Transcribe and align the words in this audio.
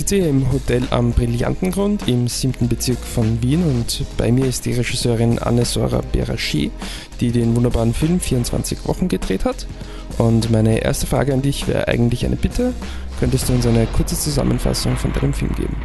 sitze 0.00 0.16
hier 0.16 0.30
im 0.30 0.50
Hotel 0.50 0.82
am 0.92 1.12
Brillantengrund 1.12 2.08
im 2.08 2.26
siebten 2.26 2.68
Bezirk 2.68 3.00
von 3.00 3.42
Wien 3.42 3.62
und 3.62 4.02
bei 4.16 4.32
mir 4.32 4.46
ist 4.46 4.64
die 4.64 4.72
Regisseurin 4.72 5.38
Anne-Sora 5.38 6.00
Berachi, 6.10 6.70
die 7.20 7.30
den 7.32 7.54
wunderbaren 7.54 7.92
Film 7.92 8.18
24 8.18 8.88
Wochen 8.88 9.08
gedreht 9.08 9.44
hat. 9.44 9.66
Und 10.16 10.50
meine 10.50 10.78
erste 10.78 11.06
Frage 11.06 11.34
an 11.34 11.42
dich 11.42 11.68
wäre 11.68 11.86
eigentlich 11.88 12.24
eine 12.24 12.36
Bitte. 12.36 12.72
Könntest 13.18 13.50
du 13.50 13.52
uns 13.52 13.66
eine 13.66 13.86
kurze 13.88 14.18
Zusammenfassung 14.18 14.96
von 14.96 15.12
deinem 15.12 15.34
Film 15.34 15.54
geben? 15.54 15.76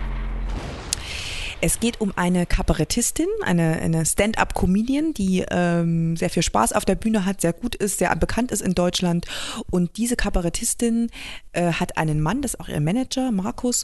Es 1.65 1.79
geht 1.79 1.99
um 1.99 2.13
eine 2.15 2.45
Kabarettistin, 2.45 3.25
eine, 3.41 3.79
eine 3.81 4.05
Stand-up-Comedian, 4.05 5.15
die 5.15 5.43
ähm, 5.49 6.15
sehr 6.15 6.29
viel 6.29 6.43
Spaß 6.43 6.73
auf 6.73 6.85
der 6.85 6.93
Bühne 6.93 7.25
hat, 7.25 7.41
sehr 7.41 7.53
gut 7.53 7.73
ist, 7.73 7.97
sehr 7.97 8.15
bekannt 8.17 8.51
ist 8.51 8.61
in 8.61 8.75
Deutschland. 8.75 9.25
Und 9.71 9.97
diese 9.97 10.15
Kabarettistin 10.15 11.09
äh, 11.53 11.71
hat 11.71 11.97
einen 11.97 12.21
Mann, 12.21 12.43
das 12.43 12.53
ist 12.53 12.59
auch 12.59 12.67
ihr 12.67 12.79
Manager, 12.79 13.31
Markus. 13.31 13.83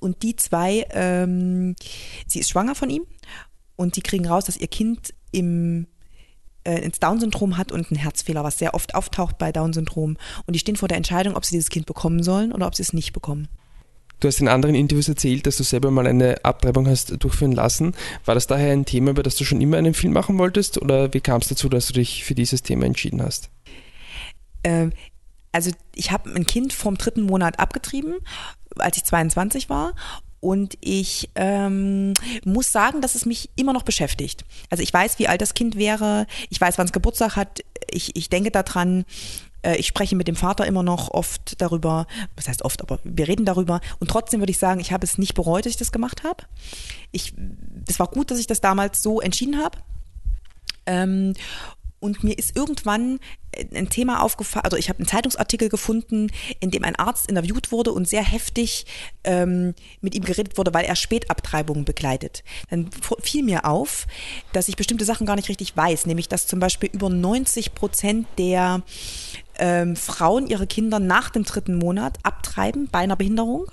Und 0.00 0.24
die 0.24 0.34
zwei, 0.34 0.84
ähm, 0.90 1.76
sie 2.26 2.40
ist 2.40 2.50
schwanger 2.50 2.74
von 2.74 2.90
ihm 2.90 3.04
und 3.76 3.94
die 3.94 4.02
kriegen 4.02 4.26
raus, 4.26 4.46
dass 4.46 4.56
ihr 4.56 4.66
Kind 4.66 5.14
im 5.30 5.86
äh, 6.64 6.80
ins 6.80 6.98
Down-Syndrom 6.98 7.56
hat 7.56 7.70
und 7.70 7.88
einen 7.88 8.00
Herzfehler, 8.00 8.42
was 8.42 8.58
sehr 8.58 8.74
oft 8.74 8.96
auftaucht 8.96 9.38
bei 9.38 9.52
Down-Syndrom. 9.52 10.16
Und 10.44 10.52
die 10.54 10.58
stehen 10.58 10.74
vor 10.74 10.88
der 10.88 10.96
Entscheidung, 10.96 11.36
ob 11.36 11.44
sie 11.44 11.54
dieses 11.54 11.70
Kind 11.70 11.86
bekommen 11.86 12.24
sollen 12.24 12.50
oder 12.52 12.66
ob 12.66 12.74
sie 12.74 12.82
es 12.82 12.92
nicht 12.92 13.12
bekommen. 13.12 13.46
Du 14.20 14.28
hast 14.28 14.40
in 14.40 14.48
anderen 14.48 14.74
Interviews 14.74 15.08
erzählt, 15.08 15.46
dass 15.46 15.58
du 15.58 15.62
selber 15.62 15.90
mal 15.90 16.06
eine 16.06 16.44
Abtreibung 16.44 16.88
hast 16.88 17.22
durchführen 17.22 17.52
lassen. 17.52 17.94
War 18.24 18.34
das 18.34 18.46
daher 18.46 18.72
ein 18.72 18.86
Thema, 18.86 19.10
über 19.10 19.22
das 19.22 19.36
du 19.36 19.44
schon 19.44 19.60
immer 19.60 19.76
einen 19.76 19.94
Film 19.94 20.14
machen 20.14 20.38
wolltest 20.38 20.80
oder 20.80 21.12
wie 21.12 21.20
kam 21.20 21.40
es 21.40 21.48
dazu, 21.48 21.68
dass 21.68 21.88
du 21.88 21.92
dich 21.94 22.24
für 22.24 22.34
dieses 22.34 22.62
Thema 22.62 22.86
entschieden 22.86 23.22
hast? 23.22 23.50
Ähm, 24.64 24.92
also 25.52 25.70
ich 25.94 26.10
habe 26.10 26.30
ein 26.34 26.46
Kind 26.46 26.72
vom 26.72 26.96
dritten 26.96 27.22
Monat 27.22 27.58
abgetrieben, 27.58 28.14
als 28.78 28.96
ich 28.96 29.04
22 29.04 29.68
war 29.68 29.94
und 30.40 30.76
ich 30.80 31.30
ähm, 31.34 32.12
muss 32.44 32.72
sagen, 32.72 33.00
dass 33.00 33.14
es 33.14 33.26
mich 33.26 33.50
immer 33.56 33.72
noch 33.72 33.82
beschäftigt. 33.82 34.44
Also 34.70 34.82
ich 34.82 34.92
weiß, 34.92 35.18
wie 35.18 35.28
alt 35.28 35.40
das 35.40 35.54
Kind 35.54 35.76
wäre, 35.76 36.26
ich 36.50 36.60
weiß, 36.60 36.78
wann 36.78 36.86
es 36.86 36.92
Geburtstag 36.92 37.36
hat, 37.36 37.60
ich, 37.90 38.14
ich 38.16 38.28
denke 38.28 38.50
daran, 38.50 39.04
ich 39.74 39.86
spreche 39.86 40.16
mit 40.16 40.28
dem 40.28 40.36
Vater 40.36 40.66
immer 40.66 40.82
noch 40.82 41.10
oft 41.10 41.60
darüber, 41.60 42.06
was 42.36 42.48
heißt 42.48 42.62
oft, 42.64 42.82
aber 42.82 42.98
wir 43.04 43.28
reden 43.28 43.44
darüber. 43.44 43.80
Und 43.98 44.08
trotzdem 44.10 44.40
würde 44.40 44.50
ich 44.50 44.58
sagen, 44.58 44.80
ich 44.80 44.92
habe 44.92 45.04
es 45.04 45.18
nicht 45.18 45.34
bereut, 45.34 45.66
dass 45.66 45.70
ich 45.70 45.76
das 45.76 45.92
gemacht 45.92 46.24
habe. 46.24 46.44
Ich, 47.12 47.34
es 47.88 47.98
war 47.98 48.08
gut, 48.08 48.30
dass 48.30 48.38
ich 48.38 48.46
das 48.46 48.60
damals 48.60 49.02
so 49.02 49.20
entschieden 49.20 49.62
habe. 49.62 49.78
Ähm, 50.86 51.34
und 52.06 52.24
mir 52.24 52.38
ist 52.38 52.56
irgendwann 52.56 53.18
ein 53.74 53.88
Thema 53.88 54.22
aufgefallen, 54.22 54.64
also 54.64 54.76
ich 54.76 54.88
habe 54.88 54.98
einen 54.98 55.08
Zeitungsartikel 55.08 55.68
gefunden, 55.68 56.30
in 56.60 56.70
dem 56.70 56.84
ein 56.84 56.96
Arzt 56.96 57.28
interviewt 57.28 57.72
wurde 57.72 57.92
und 57.92 58.08
sehr 58.08 58.22
heftig 58.22 58.86
ähm, 59.24 59.74
mit 60.00 60.14
ihm 60.14 60.24
geredet 60.24 60.58
wurde, 60.58 60.72
weil 60.74 60.84
er 60.84 60.96
Spätabtreibungen 60.96 61.84
begleitet. 61.84 62.44
Dann 62.70 62.90
fiel 63.20 63.42
mir 63.42 63.64
auf, 63.64 64.06
dass 64.52 64.68
ich 64.68 64.76
bestimmte 64.76 65.04
Sachen 65.04 65.26
gar 65.26 65.36
nicht 65.36 65.48
richtig 65.48 65.76
weiß, 65.76 66.06
nämlich 66.06 66.28
dass 66.28 66.46
zum 66.46 66.60
Beispiel 66.60 66.90
über 66.92 67.08
90 67.08 67.74
Prozent 67.74 68.26
der 68.38 68.82
ähm, 69.58 69.96
Frauen 69.96 70.46
ihre 70.46 70.66
Kinder 70.66 70.98
nach 70.98 71.30
dem 71.30 71.44
dritten 71.44 71.76
Monat 71.76 72.18
abtreiben 72.22 72.88
bei 72.90 73.00
einer 73.00 73.16
Behinderung 73.16 73.66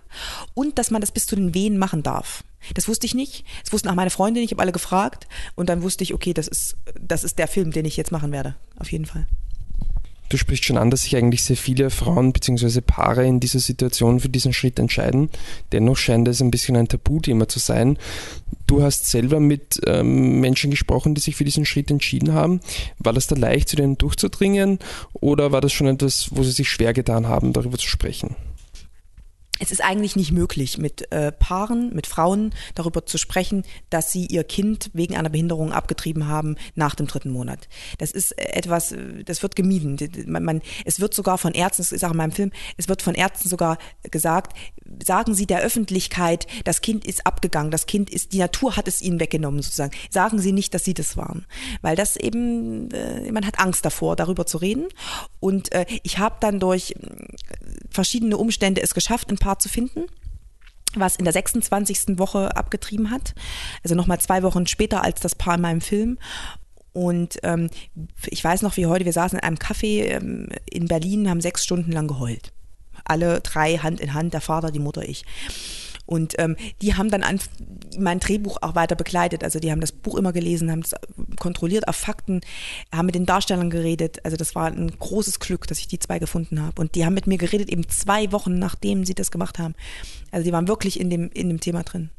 und 0.54 0.78
dass 0.78 0.92
man 0.92 1.02
das 1.02 1.12
bis 1.12 1.26
zu 1.26 1.36
den 1.36 1.54
Wehen 1.54 1.78
machen 1.78 2.04
darf. 2.04 2.44
Das 2.74 2.88
wusste 2.88 3.06
ich 3.06 3.14
nicht. 3.14 3.46
Das 3.64 3.74
wussten 3.74 3.90
auch 3.90 3.96
meine 3.96 4.10
Freundinnen. 4.10 4.46
Ich 4.46 4.52
habe 4.52 4.62
alle 4.62 4.72
gefragt 4.72 5.28
und 5.56 5.70
dann 5.70 5.82
wusste 5.82 6.04
ich, 6.04 6.14
okay, 6.14 6.34
das 6.34 6.48
ist, 6.48 6.78
das 7.00 7.24
ist 7.24 7.40
der 7.40 7.48
Film, 7.48 7.72
den 7.72 7.86
ich 7.86 7.98
jetzt 7.98 8.12
machen 8.12 8.32
werde. 8.32 8.56
Auf 8.80 8.92
jeden 8.92 9.06
Fall. 9.06 9.28
Du 10.34 10.38
sprichst 10.38 10.66
schon 10.66 10.78
an, 10.78 10.90
dass 10.90 11.04
sich 11.04 11.16
eigentlich 11.16 11.44
sehr 11.44 11.58
viele 11.58 11.92
Frauen 11.92 12.34
bzw. 12.34 12.82
Paare 12.82 13.24
in 13.24 13.40
dieser 13.40 13.60
Situation 13.60 14.20
für 14.20 14.30
diesen 14.30 14.52
Schritt 14.52 14.80
entscheiden. 14.80 15.30
Dennoch 15.72 15.96
scheint 15.98 16.28
es 16.28 16.42
ein 16.42 16.50
bisschen 16.50 16.76
ein 16.76 16.88
Tabuthema 16.88 17.48
zu 17.48 17.60
sein. 17.60 18.00
Du 18.66 18.82
hast 18.82 19.06
selber 19.12 19.40
mit 19.40 19.80
ähm, 19.86 20.40
Menschen 20.40 20.72
gesprochen, 20.72 21.14
die 21.14 21.22
sich 21.22 21.36
für 21.36 21.44
diesen 21.44 21.66
Schritt 21.66 21.92
entschieden 21.92 22.34
haben. 22.34 22.62
War 22.98 23.14
das 23.14 23.28
da 23.28 23.36
leicht, 23.36 23.70
zu 23.70 23.76
denen 23.76 24.00
durchzudringen 24.00 24.80
oder 25.14 25.52
war 25.52 25.62
das 25.62 25.72
schon 25.72 25.86
etwas, 25.86 26.30
wo 26.32 26.42
sie 26.42 26.52
sich 26.52 26.68
schwer 26.68 26.94
getan 26.94 27.28
haben, 27.28 27.54
darüber 27.54 27.78
zu 27.78 27.88
sprechen? 27.88 28.36
Es 29.64 29.72
ist 29.72 29.82
eigentlich 29.82 30.18
nicht 30.18 30.34
möglich, 30.34 30.78
mit 30.78 31.10
äh, 31.12 31.32
Paaren, 31.32 31.94
mit 31.94 32.06
Frauen 32.06 32.54
darüber 32.76 33.06
zu 33.06 33.18
sprechen, 33.18 33.64
dass 33.90 34.12
sie 34.12 34.26
ihr 34.26 34.44
Kind 34.44 34.92
wegen 34.94 35.16
einer 35.16 35.30
Behinderung 35.30 35.72
abgetrieben 35.72 36.28
haben 36.28 36.58
nach 36.76 36.96
dem 36.96 37.08
dritten 37.08 37.32
Monat. 37.32 37.70
Das 37.98 38.12
ist 38.12 38.32
äh, 38.34 38.58
etwas, 38.58 38.92
äh, 38.92 39.24
das 39.24 39.42
wird 39.42 39.56
gemieden. 39.56 39.98
Man, 40.28 40.44
man, 40.44 40.62
es 40.84 41.00
wird 41.00 41.14
sogar 41.14 41.38
von 41.38 41.54
Ärzten, 41.54 41.82
das 41.82 41.94
ist 41.94 42.04
auch 42.04 42.12
in 42.12 42.18
meinem 42.18 42.34
Film, 42.34 42.52
es 42.76 42.90
wird 42.90 43.02
von 43.02 43.16
Ärzten 43.16 43.48
sogar 43.48 43.78
gesagt, 44.12 44.58
sagen 45.02 45.34
Sie 45.34 45.46
der 45.46 45.62
Öffentlichkeit, 45.62 46.46
das 46.66 46.82
Kind 46.82 47.06
ist 47.06 47.26
abgegangen, 47.26 47.72
das 47.72 47.86
Kind 47.86 48.10
ist, 48.10 48.34
die 48.34 48.40
Natur 48.40 48.76
hat 48.76 48.90
es 48.90 49.02
ihnen 49.02 49.22
weggenommen 49.22 49.62
sozusagen. 49.62 49.94
Sagen 50.10 50.40
Sie 50.40 50.52
nicht, 50.52 50.74
dass 50.74 50.84
Sie 50.84 50.94
das 50.94 51.16
waren. 51.16 51.46
Weil 51.82 51.96
das 51.96 52.18
eben, 52.18 52.92
äh, 52.92 53.32
man 53.32 53.46
hat 53.46 53.60
Angst 53.60 53.86
davor, 53.86 54.18
darüber 54.18 54.46
zu 54.46 54.58
reden. 54.58 54.88
Und 55.40 55.72
äh, 55.72 55.86
ich 56.04 56.18
habe 56.18 56.36
dann 56.42 56.60
durch 56.60 56.96
verschiedene 57.90 58.38
Umstände 58.38 58.82
es 58.82 58.94
geschafft, 58.94 59.32
ein 59.32 59.38
Paar 59.38 59.53
zu 59.60 59.70
finden 59.70 60.06
was 60.96 61.16
in 61.16 61.26
der 61.26 61.34
26. 61.34 62.20
Woche 62.20 62.56
abgetrieben 62.56 63.10
hat. 63.10 63.34
Also 63.84 63.96
nochmal 63.96 64.20
zwei 64.20 64.44
Wochen 64.44 64.68
später 64.68 65.04
als 65.04 65.20
das 65.20 65.36
Paar 65.36 65.56
in 65.56 65.62
meinem 65.62 65.82
Film. 65.82 66.18
Und 66.94 67.40
ähm, 67.42 67.70
ich 68.28 68.44
weiß 68.44 68.62
noch 68.62 68.78
wie 68.78 68.86
heute, 68.86 69.06
wir 69.06 69.14
saßen 69.14 69.40
in 69.40 69.44
einem 69.44 69.58
Café 69.58 70.04
ähm, 70.04 70.50
in 70.70 70.88
Berlin, 70.88 71.30
haben 71.30 71.42
sechs 71.42 71.64
Stunden 71.64 71.92
lang 71.92 72.08
geheult. 72.08 72.54
Alle 73.06 73.42
drei 73.42 73.78
Hand 73.78 74.00
in 74.00 74.14
Hand, 74.14 74.34
der 74.34 74.42
Vater, 74.42 74.72
die 74.72 74.80
Mutter, 74.80 75.02
ich. 75.04 75.26
Und 76.06 76.36
ähm, 76.38 76.56
die 76.82 76.96
haben 76.96 77.10
dann 77.10 77.24
an 77.24 77.40
mein 77.98 78.20
Drehbuch 78.20 78.58
auch 78.62 78.76
weiter 78.76 78.96
begleitet. 78.96 79.44
Also 79.44 79.60
die 79.60 79.72
haben 79.72 79.82
das 79.82 79.92
Buch 79.92 80.16
immer 80.16 80.34
gelesen, 80.34 80.72
haben 80.72 80.82
es 80.82 80.96
kontrolliert 81.40 81.88
auf 81.88 81.96
Fakten, 81.96 82.42
haben 82.94 83.06
mit 83.06 83.16
den 83.16 83.26
Darstellern 83.26 83.70
geredet. 83.70 84.24
Also 84.26 84.36
das 84.38 84.56
war 84.56 84.68
ein 84.68 84.92
großes 84.98 85.40
Glück, 85.40 85.68
dass 85.68 85.80
ich 85.80 85.88
die 85.88 86.00
zwei 86.00 86.20
gefunden 86.20 86.62
habe. 86.62 86.82
Und 86.82 86.96
die 86.96 87.06
haben 87.06 87.14
mit 87.14 87.28
mir 87.28 87.38
geredet 87.38 87.70
eben 87.70 87.88
zwei 87.90 88.32
Wochen, 88.32 88.60
nachdem 88.60 89.06
sie 89.06 89.14
das 89.14 89.32
gemacht 89.32 89.60
haben. 89.60 89.76
Also 90.32 90.46
die 90.46 90.52
waren 90.52 90.68
wirklich 90.68 91.00
in 91.00 91.10
dem, 91.10 91.30
in 91.32 91.50
dem 91.50 91.60
Thema 91.60 91.84
drin. 91.84 92.10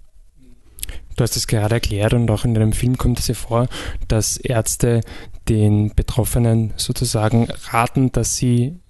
Du 1.17 1.23
hast 1.23 1.37
es 1.37 1.47
gerade 1.47 1.77
erklärt 1.77 2.13
und 2.13 2.31
auch 2.31 2.45
in 2.45 2.55
deinem 2.55 2.73
Film 2.73 2.99
kommt 2.99 3.21
es 3.21 3.29
ja 3.29 3.35
vor, 3.35 3.69
dass 4.09 4.37
Ärzte 4.37 5.01
den 5.49 5.95
Betroffenen 5.95 6.73
sozusagen 6.77 7.49
raten, 7.71 8.11
dass 8.11 8.37
sie 8.37 8.81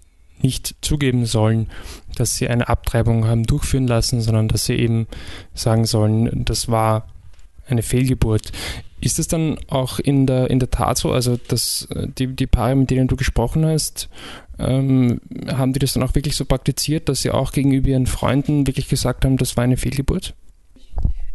nicht 0.45 0.77
zugeben 0.81 1.27
sollen, 1.27 1.69
dass 2.15 2.37
sie 2.37 2.49
eine 2.49 2.69
Abtreibung 2.69 3.27
haben 3.27 3.45
durchführen 3.45 3.89
lassen, 3.89 4.21
sondern 4.21 4.47
dass 4.47 4.67
sie 4.67 4.75
eben 4.75 5.09
sagen 5.55 5.85
sollen, 5.85 6.45
das 6.45 6.69
war 6.69 7.09
eine 7.67 7.83
Fehlgeburt. 7.83 8.53
Ist 9.01 9.19
es 9.19 9.27
dann 9.27 9.59
auch 9.69 9.99
in 9.99 10.27
der, 10.27 10.51
in 10.51 10.61
der 10.61 10.71
Tat 10.71 10.99
so, 10.99 11.13
also 11.13 11.39
dass 11.49 11.89
äh, 11.95 12.07
die, 12.07 12.29
die 12.29 12.47
Paare, 12.47 12.77
mit 12.77 12.91
denen 12.91 13.09
du 13.09 13.17
gesprochen 13.17 13.67
hast, 13.67 14.09
ähm, 14.59 15.21
haben 15.49 15.73
die 15.73 15.79
das 15.79 15.95
dann 15.95 16.03
auch 16.03 16.15
wirklich 16.15 16.37
so 16.37 16.45
praktiziert, 16.45 17.09
dass 17.09 17.23
sie 17.23 17.31
auch 17.31 17.53
gegenüber 17.53 17.89
ihren 17.89 18.07
Freunden 18.07 18.67
wirklich 18.67 18.89
gesagt 18.89 19.25
haben, 19.25 19.37
das 19.37 19.57
war 19.57 19.65
eine 19.65 19.77
Fehlgeburt? 19.77 20.35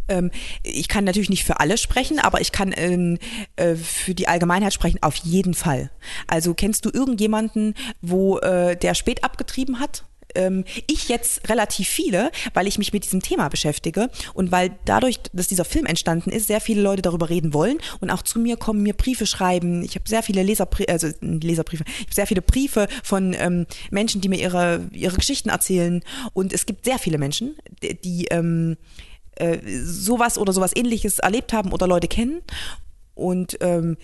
Ähm, 0.09 0.31
ich 0.63 0.87
kann 0.87 1.03
natürlich 1.03 1.29
nicht 1.29 1.43
für 1.43 1.59
alle 1.59 1.77
sprechen, 1.77 2.19
aber 2.19 2.41
ich 2.41 2.51
kann 2.51 2.73
ähm, 2.75 3.17
äh, 3.55 3.75
für 3.75 4.13
die 4.13 4.27
Allgemeinheit 4.27 4.73
sprechen, 4.73 4.99
auf 5.01 5.15
jeden 5.15 5.53
Fall. 5.53 5.91
Also 6.27 6.53
kennst 6.53 6.85
du 6.85 6.89
irgendjemanden, 6.89 7.75
wo 8.01 8.37
äh, 8.39 8.75
der 8.75 8.93
spät 8.93 9.23
abgetrieben 9.23 9.79
hat? 9.79 10.03
Ähm, 10.35 10.63
ich 10.85 11.09
jetzt 11.09 11.49
relativ 11.49 11.87
viele, 11.87 12.31
weil 12.53 12.67
ich 12.67 12.77
mich 12.77 12.93
mit 12.93 13.03
diesem 13.03 13.21
Thema 13.21 13.49
beschäftige 13.49 14.09
und 14.35 14.51
weil 14.51 14.71
dadurch, 14.85 15.17
dass 15.33 15.47
dieser 15.47 15.65
Film 15.65 15.87
entstanden 15.87 16.29
ist, 16.29 16.47
sehr 16.47 16.61
viele 16.61 16.83
Leute 16.83 17.01
darüber 17.01 17.29
reden 17.29 17.53
wollen 17.53 17.79
und 17.99 18.11
auch 18.11 18.21
zu 18.21 18.39
mir 18.39 18.55
kommen, 18.55 18.83
mir 18.83 18.93
Briefe 18.93 19.25
schreiben. 19.25 19.83
Ich 19.83 19.95
habe 19.95 20.07
sehr 20.07 20.21
viele 20.21 20.43
Leserbriefe, 20.43 20.91
also 20.91 21.07
Leserbriefe, 21.21 21.83
ich 21.87 22.05
habe 22.05 22.13
sehr 22.13 22.27
viele 22.27 22.43
Briefe 22.43 22.87
von 23.03 23.35
ähm, 23.39 23.65
Menschen, 23.89 24.21
die 24.21 24.29
mir 24.29 24.39
ihre, 24.39 24.87
ihre 24.93 25.17
Geschichten 25.17 25.49
erzählen 25.49 26.03
und 26.33 26.53
es 26.53 26.67
gibt 26.67 26.85
sehr 26.85 26.99
viele 26.99 27.17
Menschen, 27.17 27.55
die, 28.03 28.25
ähm, 28.25 28.77
äh, 29.39 29.59
sowas 29.83 30.37
oder 30.37 30.53
sowas 30.53 30.75
ähnliches 30.75 31.19
erlebt 31.19 31.53
haben 31.53 31.71
oder 31.71 31.87
Leute 31.87 32.07
kennen. 32.07 32.41
Und 33.15 33.57
ähm, 33.61 33.97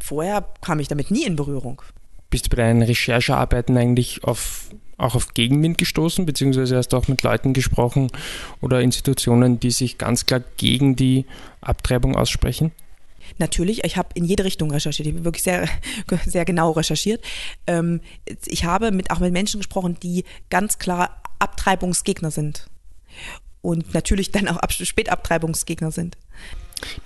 vorher 0.00 0.46
kam 0.60 0.80
ich 0.80 0.88
damit 0.88 1.10
nie 1.10 1.24
in 1.24 1.36
Berührung. 1.36 1.82
Bist 2.30 2.46
du 2.46 2.50
bei 2.50 2.56
deinen 2.56 2.82
Recherchearbeiten 2.82 3.76
eigentlich 3.76 4.24
auf, 4.24 4.70
auch 4.96 5.14
auf 5.14 5.34
Gegenwind 5.34 5.78
gestoßen, 5.78 6.26
beziehungsweise 6.26 6.76
hast 6.76 6.88
du 6.88 6.96
auch 6.96 7.08
mit 7.08 7.22
Leuten 7.22 7.52
gesprochen 7.52 8.10
oder 8.60 8.80
Institutionen, 8.80 9.60
die 9.60 9.70
sich 9.70 9.98
ganz 9.98 10.26
klar 10.26 10.42
gegen 10.56 10.96
die 10.96 11.26
Abtreibung 11.60 12.16
aussprechen? 12.16 12.72
Natürlich, 13.38 13.84
ich 13.84 13.96
habe 13.96 14.10
in 14.14 14.24
jede 14.24 14.44
Richtung 14.44 14.70
recherchiert, 14.70 15.08
ich 15.08 15.14
habe 15.14 15.24
wirklich 15.24 15.44
sehr, 15.44 15.68
sehr 16.26 16.44
genau 16.44 16.72
recherchiert. 16.72 17.24
Ähm, 17.66 18.00
ich 18.46 18.64
habe 18.64 18.90
mit, 18.90 19.10
auch 19.10 19.20
mit 19.20 19.32
Menschen 19.32 19.60
gesprochen, 19.60 19.96
die 20.02 20.24
ganz 20.50 20.78
klar 20.78 21.22
Abtreibungsgegner 21.38 22.30
sind 22.30 22.66
und 23.64 23.94
natürlich 23.94 24.30
dann 24.30 24.48
auch 24.48 24.58
Spätabtreibungsgegner 24.68 25.90
sind. 25.90 26.16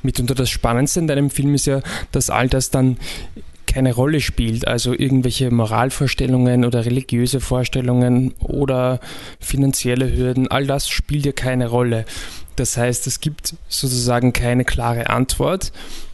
Mitunter 0.02 0.34
das 0.34 0.50
Spannendste 0.50 1.00
in 1.00 1.06
deinem 1.06 1.30
Film 1.30 1.54
ist 1.54 1.66
ja, 1.66 1.82
dass 2.10 2.30
all 2.30 2.48
das 2.48 2.70
dann 2.70 2.98
keine 3.66 3.94
Rolle 3.94 4.20
spielt. 4.20 4.66
Also 4.66 4.92
irgendwelche 4.92 5.50
Moralvorstellungen 5.50 6.64
oder 6.64 6.84
religiöse 6.84 7.40
Vorstellungen 7.40 8.34
oder 8.40 8.98
finanzielle 9.38 10.16
Hürden, 10.16 10.48
all 10.48 10.66
das 10.66 10.88
spielt 10.88 11.26
ja 11.26 11.32
keine 11.32 11.68
Rolle. 11.68 12.04
Das 12.56 12.76
heißt, 12.76 13.06
es 13.06 13.20
gibt 13.20 13.54
sozusagen 13.68 14.32
keine 14.32 14.64
klare 14.64 15.10
Antwort. 15.10 15.70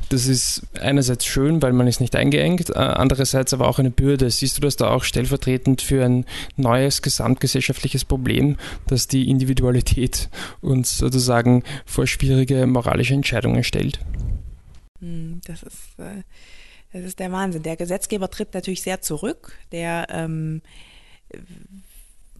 Das 0.09 0.27
ist 0.27 0.63
einerseits 0.79 1.25
schön, 1.27 1.63
weil 1.63 1.73
man 1.73 1.87
ist 1.87 2.01
nicht 2.01 2.15
eingeengt, 2.17 2.71
äh, 2.71 2.75
andererseits 2.75 3.53
aber 3.53 3.69
auch 3.69 3.79
eine 3.79 3.91
Bürde. 3.91 4.31
Siehst 4.31 4.57
du 4.57 4.61
das 4.61 4.77
da 4.77 4.91
auch 4.91 5.05
stellvertretend 5.05 5.83
für 5.83 6.05
ein 6.05 6.25
neues 6.57 7.03
gesamtgesellschaftliches 7.03 8.05
Problem, 8.05 8.57
das 8.87 9.09
die 9.09 9.29
Individualität 9.29 10.29
uns 10.61 10.99
sozusagen 10.99 11.63
vor 11.87 12.07
schwierige 12.07 12.67
moralische 12.67 13.15
Entscheidungen 13.15 13.65
stellt? 13.65 13.99
Hm, 15.01 15.41
das 15.47 15.63
ist, 15.63 15.99
äh, 15.99 16.23
das 16.93 17.05
ist 17.05 17.19
der 17.19 17.33
Wahnsinn. 17.33 17.63
Der 17.63 17.77
Gesetzgeber 17.77 18.31
tritt 18.31 18.55
natürlich 18.55 18.83
sehr 18.83 19.01
zurück. 19.01 19.59
Der 19.73 20.07
ähm, 20.11 20.63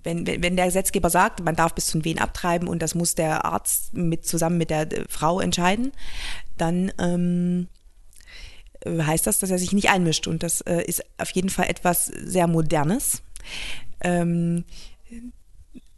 wenn, 0.05 0.27
wenn 0.27 0.57
der 0.57 0.67
Gesetzgeber 0.67 1.11
sagt, 1.11 1.43
man 1.43 1.57
darf 1.57 1.75
bis 1.75 1.87
zu 1.87 2.05
Wehen 2.05 2.19
abtreiben 2.19 2.69
und 2.69 2.83
das 2.83 2.95
muss 2.95 3.15
der 3.15 3.45
Arzt 3.45 3.95
mit, 3.95 4.27
zusammen 4.27 4.59
mit 4.59 4.71
der 4.71 4.93
äh, 4.93 5.05
Frau 5.09 5.41
entscheiden, 5.41 5.93
dann 6.57 6.93
ähm, 6.99 7.69
heißt 8.87 9.27
das, 9.27 9.39
dass 9.39 9.51
er 9.51 9.59
sich 9.59 9.73
nicht 9.73 9.91
einmischt. 9.91 10.27
Und 10.27 10.43
das 10.43 10.61
äh, 10.63 10.83
ist 10.83 11.03
auf 11.19 11.31
jeden 11.31 11.51
Fall 11.51 11.69
etwas 11.69 12.07
sehr 12.07 12.47
Modernes. 12.47 13.23
Ähm, 14.01 14.65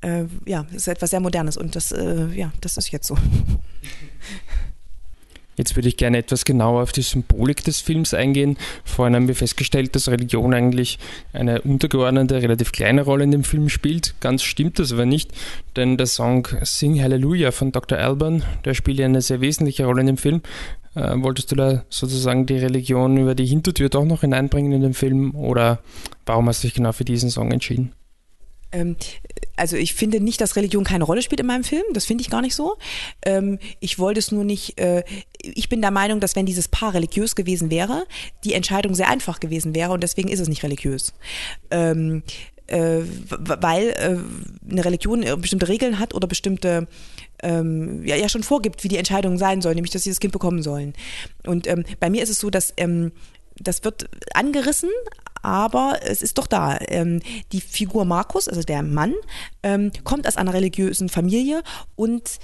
äh, 0.02 0.24
ja, 0.44 0.64
das 0.64 0.74
ist 0.82 0.88
etwas 0.88 1.10
sehr 1.10 1.20
Modernes 1.20 1.56
und 1.56 1.74
das, 1.76 1.92
äh, 1.92 2.26
ja, 2.28 2.52
das 2.60 2.76
ist 2.76 2.90
jetzt 2.90 3.06
so. 3.06 3.16
Jetzt 5.56 5.74
würde 5.76 5.88
ich 5.88 5.96
gerne 5.96 6.18
etwas 6.18 6.44
genauer 6.44 6.82
auf 6.82 6.92
die 6.92 7.02
Symbolik 7.02 7.64
des 7.64 7.80
Films 7.80 8.14
eingehen. 8.14 8.56
Vorhin 8.84 9.14
haben 9.14 9.28
wir 9.28 9.34
festgestellt, 9.34 9.94
dass 9.94 10.08
Religion 10.08 10.54
eigentlich 10.54 10.98
eine 11.32 11.62
untergeordnete, 11.62 12.42
relativ 12.42 12.72
kleine 12.72 13.02
Rolle 13.02 13.24
in 13.24 13.30
dem 13.30 13.44
Film 13.44 13.68
spielt. 13.68 14.14
Ganz 14.20 14.42
stimmt 14.42 14.78
das 14.78 14.92
aber 14.92 15.06
nicht, 15.06 15.32
denn 15.76 15.96
der 15.96 16.06
Song 16.06 16.46
Sing 16.62 17.00
Hallelujah 17.00 17.52
von 17.52 17.72
Dr. 17.72 17.98
Alban, 17.98 18.42
der 18.64 18.74
spielt 18.74 18.98
ja 18.98 19.06
eine 19.06 19.22
sehr 19.22 19.40
wesentliche 19.40 19.86
Rolle 19.86 20.02
in 20.02 20.06
dem 20.06 20.16
Film. 20.18 20.42
Äh, 20.94 21.14
wolltest 21.16 21.52
du 21.52 21.56
da 21.56 21.84
sozusagen 21.88 22.46
die 22.46 22.56
Religion 22.56 23.16
über 23.16 23.34
die 23.34 23.46
Hintertür 23.46 23.88
doch 23.88 24.04
noch 24.04 24.22
hineinbringen 24.22 24.72
in 24.72 24.82
den 24.82 24.94
Film 24.94 25.34
oder 25.34 25.80
warum 26.24 26.48
hast 26.48 26.62
du 26.62 26.68
dich 26.68 26.74
genau 26.74 26.92
für 26.92 27.04
diesen 27.04 27.30
Song 27.30 27.52
entschieden? 27.52 27.92
Ähm, 28.72 28.96
also 29.56 29.76
ich 29.76 29.94
finde 29.94 30.20
nicht, 30.20 30.40
dass 30.40 30.56
Religion 30.56 30.84
keine 30.84 31.04
Rolle 31.04 31.22
spielt 31.22 31.40
in 31.40 31.46
meinem 31.46 31.64
Film. 31.64 31.84
Das 31.92 32.04
finde 32.04 32.22
ich 32.22 32.30
gar 32.30 32.42
nicht 32.42 32.54
so. 32.54 32.76
Ähm, 33.24 33.58
ich 33.80 33.98
wollte 33.98 34.20
es 34.20 34.32
nur 34.32 34.44
nicht. 34.44 34.78
Äh, 34.78 35.04
ich 35.42 35.68
bin 35.68 35.80
der 35.80 35.90
Meinung, 35.90 36.20
dass 36.20 36.36
wenn 36.36 36.46
dieses 36.46 36.68
Paar 36.68 36.94
religiös 36.94 37.34
gewesen 37.34 37.70
wäre, 37.70 38.06
die 38.44 38.52
Entscheidung 38.52 38.94
sehr 38.94 39.08
einfach 39.08 39.40
gewesen 39.40 39.74
wäre 39.74 39.92
und 39.92 40.02
deswegen 40.02 40.28
ist 40.28 40.40
es 40.40 40.48
nicht 40.48 40.62
religiös. 40.62 41.14
Ähm, 41.70 42.22
äh, 42.66 43.02
weil 43.28 43.90
äh, 43.90 44.70
eine 44.70 44.84
Religion 44.84 45.24
bestimmte 45.40 45.68
Regeln 45.68 46.00
hat 46.00 46.14
oder 46.14 46.26
bestimmte 46.26 46.88
ähm, 47.42 48.04
ja, 48.04 48.16
ja 48.16 48.28
schon 48.28 48.42
vorgibt, 48.42 48.82
wie 48.82 48.88
die 48.88 48.96
Entscheidungen 48.96 49.38
sein 49.38 49.62
sollen, 49.62 49.76
nämlich 49.76 49.92
dass 49.92 50.02
sie 50.02 50.10
das 50.10 50.20
Kind 50.20 50.32
bekommen 50.32 50.62
sollen. 50.62 50.94
Und 51.44 51.66
ähm, 51.66 51.84
bei 52.00 52.10
mir 52.10 52.22
ist 52.22 52.30
es 52.30 52.40
so, 52.40 52.50
dass 52.50 52.72
ähm, 52.76 53.12
das 53.60 53.84
wird 53.84 54.08
angerissen, 54.34 54.90
aber 55.42 56.00
es 56.02 56.22
ist 56.22 56.38
doch 56.38 56.46
da. 56.46 56.78
Ähm, 56.88 57.20
die 57.52 57.60
Figur 57.60 58.04
Markus, 58.04 58.48
also 58.48 58.62
der 58.62 58.82
Mann, 58.82 59.14
ähm, 59.62 59.92
kommt 60.04 60.26
aus 60.26 60.36
einer 60.36 60.52
religiösen 60.52 61.08
Familie 61.08 61.62
und 61.94 62.38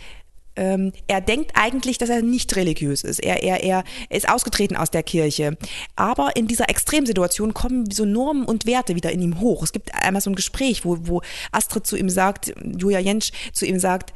ähm, 0.57 0.93
er 1.07 1.21
denkt 1.21 1.53
eigentlich, 1.55 1.99
dass 1.99 2.09
er 2.09 2.23
nicht 2.23 2.55
religiös 2.57 3.03
ist. 3.03 3.21
Er, 3.21 3.43
er, 3.43 3.63
er 3.63 3.85
ist 4.11 4.29
ausgetreten 4.29 4.77
aus 4.77 4.91
der 4.91 5.03
Kirche. 5.03 5.57
Aber 5.97 6.37
in 6.37 6.47
dieser 6.47 6.69
Extremsituation 6.69 7.55
kommen 7.55 7.91
so 7.91 8.05
Normen 8.05 8.45
und 8.45 8.67
Werte 8.67 8.95
wieder 8.95 9.13
in 9.13 9.23
ihm 9.23 9.41
hoch. 9.41 9.63
Es 9.63 9.73
gibt 9.73 9.95
einmal 9.95 10.23
so 10.23 10.31
ein 10.31 10.35
Gespräch, 10.35 10.85
wo, 10.85 10.99
wo 11.03 11.23
Astrid 11.53 11.87
zu 11.87 11.97
ihm 11.97 12.11
sagt, 12.11 12.53
Julia 12.79 12.99
Jentsch 12.99 13.33
zu 13.53 13.67
ihm 13.67 13.79
sagt, 13.79 14.13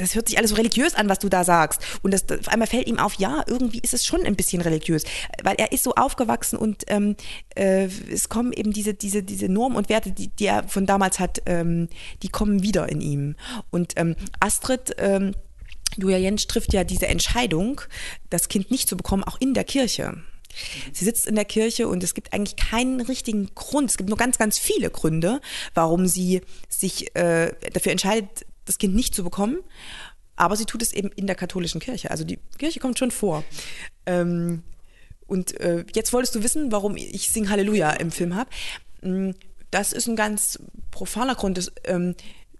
das 0.00 0.14
hört 0.14 0.28
sich 0.28 0.38
alles 0.38 0.50
so 0.50 0.56
religiös 0.56 0.94
an, 0.94 1.08
was 1.08 1.18
du 1.18 1.28
da 1.28 1.44
sagst. 1.44 1.80
Und 2.02 2.12
das, 2.12 2.24
auf 2.30 2.48
einmal 2.48 2.68
fällt 2.68 2.86
ihm 2.86 2.98
auf, 2.98 3.14
ja, 3.14 3.42
irgendwie 3.46 3.80
ist 3.80 3.94
es 3.94 4.04
schon 4.04 4.24
ein 4.24 4.36
bisschen 4.36 4.62
religiös. 4.62 5.04
Weil 5.42 5.56
er 5.56 5.72
ist 5.72 5.84
so 5.84 5.94
aufgewachsen 5.94 6.58
und 6.58 6.84
ähm, 6.88 7.16
äh, 7.54 7.88
es 8.12 8.28
kommen 8.28 8.52
eben 8.52 8.72
diese, 8.72 8.94
diese, 8.94 9.22
diese 9.22 9.48
Normen 9.48 9.76
und 9.76 9.88
Werte, 9.88 10.12
die, 10.12 10.28
die 10.28 10.46
er 10.46 10.68
von 10.68 10.86
damals 10.86 11.20
hat, 11.20 11.42
ähm, 11.46 11.88
die 12.22 12.28
kommen 12.28 12.62
wieder 12.62 12.88
in 12.88 13.00
ihm. 13.00 13.36
Und 13.70 13.94
ähm, 13.96 14.16
Astrid 14.40 14.94
ähm, 14.98 15.34
Julia 15.96 16.18
Jentsch 16.18 16.46
trifft 16.46 16.72
ja 16.72 16.84
diese 16.84 17.06
Entscheidung, 17.06 17.80
das 18.30 18.48
Kind 18.48 18.70
nicht 18.70 18.88
zu 18.88 18.96
bekommen, 18.96 19.24
auch 19.24 19.40
in 19.40 19.54
der 19.54 19.64
Kirche. 19.64 20.22
Sie 20.92 21.04
sitzt 21.04 21.26
in 21.26 21.34
der 21.34 21.44
Kirche 21.44 21.88
und 21.88 22.02
es 22.04 22.14
gibt 22.14 22.32
eigentlich 22.32 22.56
keinen 22.56 23.00
richtigen 23.00 23.50
Grund. 23.54 23.90
Es 23.90 23.96
gibt 23.96 24.08
nur 24.08 24.18
ganz, 24.18 24.38
ganz 24.38 24.58
viele 24.58 24.90
Gründe, 24.90 25.40
warum 25.74 26.06
sie 26.06 26.42
sich 26.68 27.14
äh, 27.16 27.52
dafür 27.72 27.92
entscheidet, 27.92 28.46
das 28.64 28.78
Kind 28.78 28.94
nicht 28.94 29.14
zu 29.14 29.24
bekommen. 29.24 29.58
Aber 30.36 30.56
sie 30.56 30.64
tut 30.64 30.82
es 30.82 30.92
eben 30.92 31.10
in 31.14 31.26
der 31.26 31.36
katholischen 31.36 31.80
Kirche. 31.80 32.10
Also 32.10 32.24
die 32.24 32.38
Kirche 32.58 32.80
kommt 32.80 32.98
schon 32.98 33.10
vor. 33.10 33.44
Ähm, 34.06 34.62
und 35.26 35.58
äh, 35.60 35.84
jetzt 35.94 36.12
wolltest 36.12 36.34
du 36.34 36.42
wissen, 36.42 36.72
warum 36.72 36.96
ich 36.96 37.28
Sing 37.28 37.50
Halleluja 37.50 37.90
im 37.92 38.10
Film 38.10 38.34
habe. 38.34 38.50
Mm, 39.02 39.30
das 39.70 39.92
ist 39.92 40.06
ein 40.06 40.16
ganz 40.16 40.58
profaner 40.90 41.34
Grund. 41.34 41.58
Das, 41.58 41.72
ähm, 41.84 42.14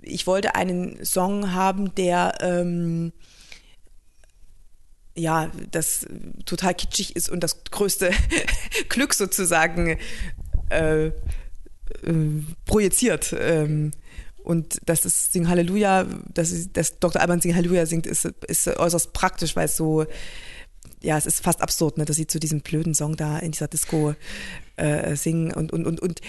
ich 0.06 0.26
wollte 0.26 0.54
einen 0.54 1.04
Song 1.04 1.52
haben, 1.52 1.94
der 1.94 2.34
ähm, 2.40 3.12
ja, 5.16 5.50
das 5.70 6.06
total 6.44 6.74
kitschig 6.74 7.14
ist 7.16 7.28
und 7.28 7.40
das 7.40 7.62
größte 7.70 8.10
Glück 8.88 9.14
sozusagen 9.14 9.98
äh, 10.70 11.06
äh, 11.06 11.12
projiziert. 12.64 13.34
Ähm, 13.38 13.92
und 14.42 14.78
das 14.84 15.06
ist 15.06 15.32
Sing 15.32 15.48
Halleluja, 15.48 16.06
das, 16.32 16.50
ist, 16.50 16.76
das 16.76 16.98
Dr. 16.98 17.20
Alban 17.22 17.40
Sing 17.40 17.54
Halleluja 17.54 17.86
singt, 17.86 18.06
ist, 18.06 18.26
ist 18.46 18.66
äußerst 18.68 19.12
praktisch, 19.12 19.56
weil 19.56 19.66
es 19.66 19.76
so, 19.76 20.04
ja, 21.00 21.16
es 21.16 21.26
ist 21.26 21.40
fast 21.40 21.62
absurd, 21.62 21.96
ne, 21.96 22.04
dass 22.04 22.16
sie 22.16 22.26
zu 22.26 22.38
diesem 22.38 22.60
blöden 22.60 22.94
Song 22.94 23.16
da 23.16 23.38
in 23.38 23.52
dieser 23.52 23.68
Disco 23.68 24.14
äh, 24.76 25.16
singen 25.16 25.52
und, 25.52 25.72
und, 25.72 25.86
und, 25.86 26.00
und 26.00 26.20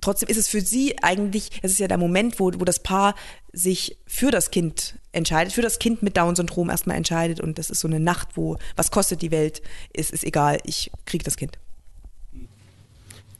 trotzdem 0.00 0.28
ist 0.28 0.36
es 0.36 0.48
für 0.48 0.60
sie 0.60 1.02
eigentlich, 1.02 1.50
es 1.62 1.72
ist 1.72 1.80
ja 1.80 1.88
der 1.88 1.98
Moment, 1.98 2.40
wo, 2.40 2.46
wo 2.46 2.64
das 2.64 2.82
Paar 2.82 3.14
sich 3.52 3.98
für 4.06 4.30
das 4.30 4.50
Kind 4.50 4.96
entscheidet, 5.12 5.52
für 5.52 5.62
das 5.62 5.78
Kind 5.78 6.02
mit 6.02 6.16
Down-Syndrom 6.16 6.70
erstmal 6.70 6.96
entscheidet 6.96 7.40
und 7.40 7.58
das 7.58 7.70
ist 7.70 7.80
so 7.80 7.88
eine 7.88 8.00
Nacht, 8.00 8.36
wo 8.36 8.58
was 8.76 8.90
kostet 8.90 9.22
die 9.22 9.30
Welt, 9.30 9.62
ist, 9.92 10.12
ist 10.12 10.24
egal, 10.24 10.58
ich 10.64 10.90
kriege 11.04 11.24
das 11.24 11.36
Kind. 11.36 11.58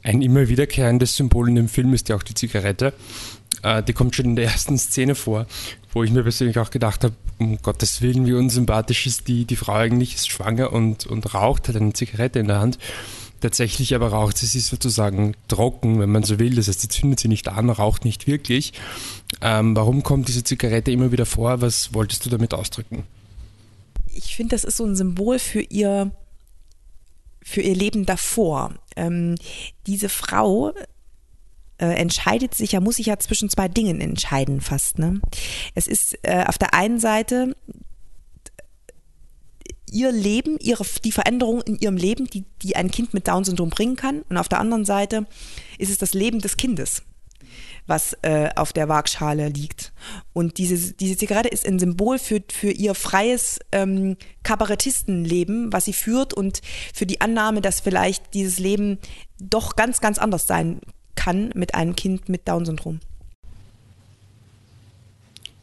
Ein 0.03 0.21
immer 0.21 0.47
wiederkehrendes 0.47 1.15
Symbol 1.15 1.47
in 1.47 1.55
dem 1.55 1.69
Film 1.69 1.93
ist 1.93 2.09
ja 2.09 2.15
auch 2.15 2.23
die 2.23 2.33
Zigarette. 2.33 2.93
Äh, 3.61 3.83
die 3.83 3.93
kommt 3.93 4.15
schon 4.15 4.25
in 4.25 4.35
der 4.35 4.45
ersten 4.45 4.77
Szene 4.77 5.13
vor, 5.13 5.45
wo 5.93 6.03
ich 6.03 6.11
mir 6.11 6.23
persönlich 6.23 6.57
auch 6.57 6.71
gedacht 6.71 7.03
habe, 7.03 7.13
um 7.37 7.61
Gottes 7.61 8.01
Willen, 8.01 8.25
wie 8.25 8.33
unsympathisch 8.33 9.05
ist 9.05 9.27
die, 9.27 9.45
die 9.45 9.55
Frau 9.55 9.73
eigentlich, 9.73 10.15
ist 10.15 10.29
schwanger 10.29 10.73
und, 10.73 11.05
und 11.05 11.33
raucht, 11.33 11.67
hat 11.67 11.75
eine 11.75 11.93
Zigarette 11.93 12.39
in 12.39 12.47
der 12.47 12.59
Hand 12.59 12.79
tatsächlich 13.41 13.93
aber 13.95 14.09
raucht 14.09 14.37
sie 14.37 14.45
sich 14.45 14.65
sozusagen 14.65 15.35
trocken, 15.47 15.99
wenn 15.99 16.11
man 16.11 16.23
so 16.23 16.39
will. 16.39 16.55
Das 16.55 16.67
heißt, 16.67 16.81
sie 16.81 16.87
zündet 16.87 17.19
sie 17.19 17.27
nicht 17.27 17.47
an, 17.47 17.69
raucht 17.69 18.05
nicht 18.05 18.27
wirklich. 18.27 18.73
Ähm, 19.41 19.75
warum 19.75 20.03
kommt 20.03 20.27
diese 20.27 20.43
Zigarette 20.43 20.91
immer 20.91 21.11
wieder 21.11 21.25
vor? 21.25 21.61
Was 21.61 21.93
wolltest 21.93 22.25
du 22.25 22.29
damit 22.29 22.53
ausdrücken? 22.53 23.03
Ich 24.13 24.35
finde, 24.35 24.55
das 24.55 24.63
ist 24.63 24.77
so 24.77 24.85
ein 24.85 24.95
Symbol 24.95 25.39
für 25.39 25.61
ihr, 25.61 26.11
für 27.41 27.61
ihr 27.61 27.75
Leben 27.75 28.05
davor. 28.05 28.73
Ähm, 28.95 29.35
diese 29.87 30.09
Frau 30.09 30.73
äh, 31.77 31.85
entscheidet 31.85 32.53
sich 32.53 32.73
ja, 32.73 32.79
muss 32.79 32.97
sich 32.97 33.07
ja 33.07 33.17
zwischen 33.19 33.49
zwei 33.49 33.67
Dingen 33.67 33.99
entscheiden 34.01 34.61
fast. 34.61 34.99
Ne? 34.99 35.19
Es 35.75 35.87
ist 35.87 36.17
äh, 36.23 36.45
auf 36.47 36.57
der 36.57 36.73
einen 36.73 36.99
Seite 36.99 37.55
ihr 39.91 40.11
Leben, 40.11 40.57
ihre, 40.59 40.85
die 41.03 41.11
Veränderung 41.11 41.61
in 41.61 41.77
ihrem 41.77 41.97
Leben, 41.97 42.25
die, 42.25 42.45
die 42.61 42.75
ein 42.75 42.89
Kind 42.89 43.13
mit 43.13 43.27
Down-Syndrom 43.27 43.69
bringen 43.69 43.95
kann. 43.95 44.23
Und 44.29 44.37
auf 44.37 44.49
der 44.49 44.59
anderen 44.59 44.85
Seite 44.85 45.27
ist 45.77 45.91
es 45.91 45.97
das 45.97 46.13
Leben 46.13 46.39
des 46.39 46.57
Kindes, 46.57 47.03
was 47.85 48.17
äh, 48.21 48.49
auf 48.55 48.73
der 48.73 48.89
Waagschale 48.89 49.49
liegt. 49.49 49.91
Und 50.33 50.57
diese, 50.57 50.93
diese 50.93 51.17
Zigarette 51.17 51.49
ist 51.49 51.67
ein 51.67 51.77
Symbol 51.77 52.17
für, 52.17 52.41
für 52.51 52.71
ihr 52.71 52.95
freies 52.95 53.59
ähm, 53.71 54.17
Kabarettistenleben, 54.43 55.71
was 55.71 55.85
sie 55.85 55.93
führt 55.93 56.33
und 56.33 56.61
für 56.93 57.05
die 57.05 57.21
Annahme, 57.21 57.61
dass 57.61 57.81
vielleicht 57.81 58.33
dieses 58.33 58.59
Leben 58.59 58.97
doch 59.39 59.75
ganz, 59.75 60.01
ganz 60.01 60.17
anders 60.17 60.47
sein 60.47 60.81
kann 61.15 61.51
mit 61.53 61.75
einem 61.75 61.95
Kind 61.95 62.29
mit 62.29 62.47
Down-Syndrom. 62.47 62.99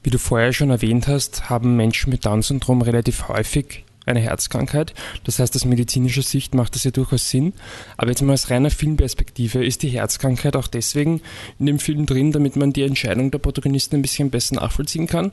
Wie 0.02 0.11
du 0.11 0.18
vorher 0.18 0.52
schon 0.52 0.70
erwähnt 0.70 1.08
hast, 1.08 1.50
haben 1.50 1.76
Menschen 1.76 2.11
mit 2.11 2.25
Down-Syndrom 2.25 2.82
relativ 2.82 3.28
häufig 3.28 3.85
eine 4.08 4.20
Herzkrankheit. 4.20 4.94
Das 5.24 5.38
heißt, 5.38 5.54
aus 5.54 5.64
medizinischer 5.64 6.22
Sicht 6.22 6.54
macht 6.54 6.74
das 6.74 6.84
ja 6.84 6.90
durchaus 6.90 7.28
Sinn. 7.28 7.52
Aber 7.96 8.10
jetzt 8.10 8.22
mal 8.22 8.32
aus 8.32 8.50
reiner 8.50 8.70
Filmperspektive, 8.70 9.64
ist 9.64 9.82
die 9.82 9.88
Herzkrankheit 9.88 10.56
auch 10.56 10.66
deswegen 10.66 11.20
in 11.58 11.66
dem 11.66 11.78
Film 11.78 12.06
drin, 12.06 12.32
damit 12.32 12.56
man 12.56 12.72
die 12.72 12.82
Entscheidung 12.82 13.30
der 13.30 13.38
Protagonisten 13.38 13.96
ein 13.96 14.02
bisschen 14.02 14.30
besser 14.30 14.56
nachvollziehen 14.56 15.06
kann? 15.06 15.32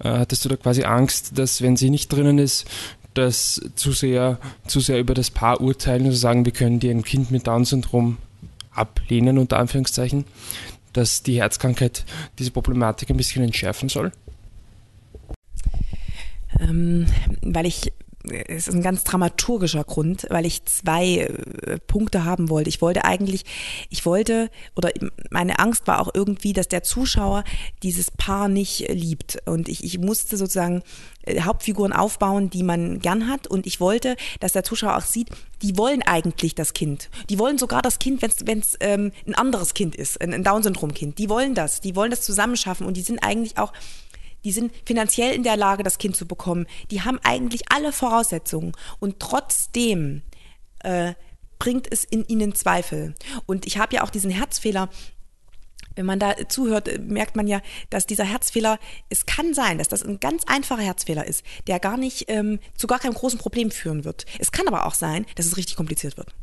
Äh, 0.00 0.10
hattest 0.10 0.44
du 0.44 0.48
da 0.48 0.56
quasi 0.56 0.84
Angst, 0.84 1.38
dass 1.38 1.62
wenn 1.62 1.76
sie 1.76 1.90
nicht 1.90 2.12
drinnen 2.12 2.38
ist, 2.38 2.66
das 3.14 3.60
zu 3.74 3.92
sehr, 3.92 4.38
zu 4.66 4.80
sehr 4.80 5.00
über 5.00 5.14
das 5.14 5.30
Paar 5.30 5.60
urteilen 5.60 6.06
und 6.06 6.12
sagen, 6.12 6.44
wir 6.44 6.52
können 6.52 6.80
dir 6.80 6.90
ein 6.90 7.02
Kind 7.02 7.30
mit 7.30 7.46
Down-Syndrom 7.46 8.18
ablehnen, 8.70 9.38
unter 9.38 9.58
Anführungszeichen, 9.58 10.24
dass 10.92 11.22
die 11.22 11.40
Herzkrankheit 11.40 12.04
diese 12.38 12.50
Problematik 12.50 13.10
ein 13.10 13.16
bisschen 13.16 13.42
entschärfen 13.42 13.88
soll? 13.88 14.12
Ähm, 16.60 17.06
weil 17.42 17.66
ich 17.66 17.92
es 18.24 18.66
ist 18.66 18.74
ein 18.74 18.82
ganz 18.82 19.04
dramaturgischer 19.04 19.84
Grund, 19.84 20.26
weil 20.30 20.44
ich 20.44 20.64
zwei 20.64 21.18
äh, 21.18 21.78
Punkte 21.86 22.24
haben 22.24 22.48
wollte. 22.48 22.68
Ich 22.68 22.82
wollte 22.82 23.04
eigentlich, 23.04 23.44
ich 23.90 24.04
wollte, 24.04 24.50
oder 24.74 24.90
meine 25.30 25.58
Angst 25.60 25.86
war 25.86 26.00
auch 26.00 26.10
irgendwie, 26.12 26.52
dass 26.52 26.68
der 26.68 26.82
Zuschauer 26.82 27.44
dieses 27.82 28.10
Paar 28.10 28.48
nicht 28.48 28.88
liebt. 28.88 29.38
Und 29.46 29.68
ich, 29.68 29.84
ich 29.84 29.98
musste 29.98 30.36
sozusagen 30.36 30.82
äh, 31.22 31.42
Hauptfiguren 31.42 31.92
aufbauen, 31.92 32.50
die 32.50 32.64
man 32.64 32.98
gern 32.98 33.28
hat. 33.28 33.46
Und 33.46 33.66
ich 33.66 33.80
wollte, 33.80 34.16
dass 34.40 34.52
der 34.52 34.64
Zuschauer 34.64 34.96
auch 34.96 35.02
sieht, 35.02 35.30
die 35.62 35.78
wollen 35.78 36.02
eigentlich 36.02 36.56
das 36.56 36.74
Kind. 36.74 37.10
Die 37.30 37.38
wollen 37.38 37.58
sogar 37.58 37.82
das 37.82 38.00
Kind, 38.00 38.20
wenn 38.22 38.58
es 38.58 38.76
ähm, 38.80 39.12
ein 39.26 39.34
anderes 39.36 39.74
Kind 39.74 39.94
ist, 39.94 40.20
ein, 40.20 40.34
ein 40.34 40.42
Down-Syndrom-Kind. 40.42 41.18
Die 41.18 41.28
wollen 41.28 41.54
das. 41.54 41.80
Die 41.80 41.94
wollen 41.94 42.10
das 42.10 42.22
zusammenschaffen. 42.22 42.84
Und 42.84 42.96
die 42.96 43.02
sind 43.02 43.22
eigentlich 43.22 43.58
auch 43.58 43.72
die 44.48 44.52
sind 44.52 44.72
finanziell 44.86 45.34
in 45.34 45.42
der 45.42 45.58
Lage, 45.58 45.82
das 45.82 45.98
Kind 45.98 46.16
zu 46.16 46.26
bekommen. 46.26 46.66
Die 46.90 47.02
haben 47.02 47.20
eigentlich 47.22 47.70
alle 47.70 47.92
Voraussetzungen. 47.92 48.72
Und 48.98 49.20
trotzdem 49.20 50.22
äh, 50.78 51.12
bringt 51.58 51.86
es 51.92 52.02
in 52.02 52.24
ihnen 52.28 52.54
Zweifel. 52.54 53.14
Und 53.44 53.66
ich 53.66 53.76
habe 53.76 53.94
ja 53.96 54.04
auch 54.04 54.10
diesen 54.10 54.30
Herzfehler 54.30 54.88
wenn 55.96 56.06
man 56.06 56.20
da 56.20 56.36
zuhört, 56.48 56.88
merkt 57.00 57.34
man 57.34 57.48
ja, 57.48 57.60
dass 57.90 58.06
dieser 58.06 58.22
Herzfehler, 58.22 58.78
es 59.08 59.26
kann 59.26 59.52
sein, 59.52 59.78
dass 59.78 59.88
das 59.88 60.04
ein 60.04 60.20
ganz 60.20 60.44
einfacher 60.46 60.82
Herzfehler 60.82 61.26
ist, 61.26 61.42
der 61.66 61.80
gar 61.80 61.96
nicht 61.96 62.26
ähm, 62.28 62.60
zu 62.76 62.86
gar 62.86 63.00
keinem 63.00 63.14
großen 63.14 63.40
Problem 63.40 63.72
führen 63.72 64.04
wird. 64.04 64.24
Es 64.38 64.52
kann 64.52 64.68
aber 64.68 64.86
auch 64.86 64.94
sein, 64.94 65.26
dass 65.34 65.46
es 65.46 65.56
richtig 65.56 65.74
kompliziert 65.74 66.16
wird. 66.16 66.36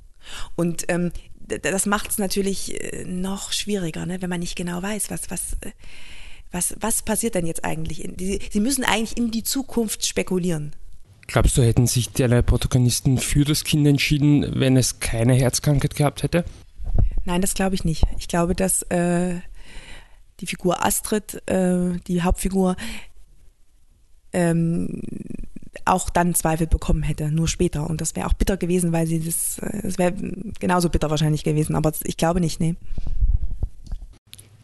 Und 0.58 0.84
ähm, 0.90 1.14
das 1.40 1.86
macht 1.86 2.10
es 2.10 2.18
natürlich 2.18 2.74
äh, 2.82 3.06
noch 3.06 3.54
schwieriger, 3.54 4.06
ne, 4.06 4.22
wenn 4.22 4.30
man 4.30 4.42
nicht 4.42 4.58
genau 4.58 4.82
weiß, 4.82 5.10
was, 5.10 5.32
was, 5.32 5.54
äh, 5.62 5.72
was, 6.56 6.74
was 6.80 7.04
passiert 7.04 7.36
denn 7.36 7.46
jetzt 7.46 7.64
eigentlich? 7.66 8.10
Sie, 8.18 8.40
Sie 8.50 8.60
müssen 8.60 8.84
eigentlich 8.84 9.18
in 9.18 9.30
die 9.30 9.44
Zukunft 9.44 10.06
spekulieren. 10.06 10.72
Glaubst 11.28 11.58
du, 11.58 11.64
hätten 11.64 11.86
sich 11.86 12.12
die 12.12 12.42
Protagonisten 12.44 13.18
für 13.18 13.44
das 13.44 13.64
Kind 13.64 13.86
entschieden, 13.86 14.60
wenn 14.60 14.78
es 14.78 15.00
keine 15.00 15.34
Herzkrankheit 15.34 15.96
gehabt 15.96 16.24
hätte? 16.24 16.46
Nein, 17.26 17.42
das 17.42 17.56
glaube 17.56 17.76
ich 17.76 17.84
nicht. 17.84 18.04
Ich 18.20 18.28
glaube, 18.28 18.56
dass 18.56 18.84
äh, 18.84 19.36
die 20.40 20.46
Figur 20.46 20.86
Astrid, 20.86 21.42
äh, 21.50 21.98
die 22.08 22.22
Hauptfigur, 22.22 22.76
ähm, 24.32 25.02
auch 25.84 26.10
dann 26.10 26.36
Zweifel 26.36 26.68
bekommen 26.68 27.04
hätte, 27.04 27.32
nur 27.32 27.48
später. 27.48 27.90
Und 27.90 28.00
das 28.00 28.16
wäre 28.16 28.28
auch 28.28 28.34
bitter 28.34 28.56
gewesen, 28.56 28.94
weil 28.94 29.08
sie 29.08 29.20
das, 29.20 29.60
äh, 29.60 29.82
das 29.82 29.98
wäre 29.98 30.14
genauso 30.60 30.90
bitter 30.90 31.10
wahrscheinlich 31.10 31.44
gewesen, 31.44 31.76
aber 31.76 31.92
ich 32.06 32.18
glaube 32.18 32.40
nicht, 32.40 32.62
nee 32.62 32.76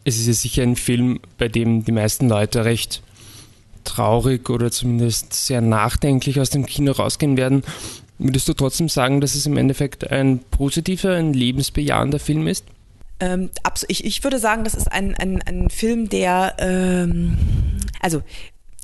es 0.04 0.18
ist 0.18 0.26
ja 0.26 0.32
sicher 0.32 0.62
ein 0.62 0.76
Film, 0.76 1.20
bei 1.38 1.48
dem 1.48 1.84
die 1.84 1.92
meisten 1.92 2.28
Leute 2.28 2.64
recht 2.64 3.02
traurig 3.84 4.48
oder 4.50 4.70
zumindest 4.70 5.34
sehr 5.34 5.60
nachdenklich 5.60 6.40
aus 6.40 6.50
dem 6.50 6.66
Kino 6.66 6.92
rausgehen 6.92 7.36
werden. 7.36 7.62
Würdest 8.18 8.48
du 8.48 8.54
trotzdem 8.54 8.88
sagen, 8.88 9.20
dass 9.20 9.34
es 9.34 9.46
im 9.46 9.56
Endeffekt 9.56 10.10
ein 10.10 10.40
positiver, 10.50 11.16
ein 11.16 11.32
lebensbejahender 11.32 12.18
Film 12.18 12.46
ist? 12.46 12.64
Ähm, 13.18 13.50
ich, 13.88 14.04
ich 14.04 14.22
würde 14.24 14.38
sagen, 14.38 14.64
das 14.64 14.74
ist 14.74 14.90
ein, 14.90 15.14
ein, 15.14 15.42
ein 15.42 15.70
Film, 15.70 16.08
der, 16.08 16.54
ähm, 16.58 17.36
also 18.00 18.22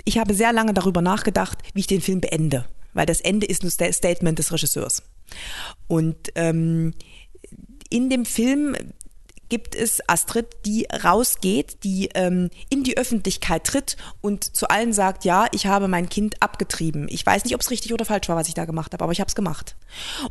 ich 0.04 0.18
habe 0.18 0.34
sehr 0.34 0.52
lange 0.52 0.75
darüber 0.75 1.02
nachgedacht, 1.02 1.58
wie 1.75 1.80
ich 1.80 1.87
den 1.87 2.00
Film 2.00 2.20
beende, 2.20 2.64
weil 2.94 3.06
das 3.06 3.20
Ende 3.20 3.46
ist 3.46 3.62
nur 3.62 3.70
Statement 3.70 4.38
des 4.38 4.52
Regisseurs. 4.52 5.02
Und 5.87 6.16
ähm, 6.34 6.94
in 7.90 8.10
dem 8.10 8.25
Film 8.25 8.76
gibt 9.49 9.75
es 9.75 10.00
Astrid, 10.07 10.47
die 10.67 10.87
rausgeht, 11.05 11.85
die 11.85 12.11
ähm, 12.14 12.50
in 12.69 12.85
die 12.85 12.97
Öffentlichkeit 12.97 13.64
tritt 13.64 13.97
und 14.21 14.57
zu 14.57 14.69
allen 14.69 14.93
sagt, 14.93 15.25
ja, 15.25 15.47
ich 15.52 15.67
habe 15.67 15.88
mein 15.88 16.09
Kind 16.09 16.43
abgetrieben. 16.43 17.07
Ich 17.09 17.25
weiß 17.25 17.45
nicht, 17.45 17.55
ob 17.55 17.61
es 17.61 17.71
richtig 17.71 17.93
oder 17.93 18.05
falsch 18.05 18.28
war, 18.28 18.37
was 18.37 18.49
ich 18.49 18.55
da 18.55 18.64
gemacht 18.64 18.93
habe, 18.93 19.02
aber 19.05 19.12
ich 19.12 19.21
habe 19.21 19.28
es 19.28 19.35
gemacht. 19.35 19.76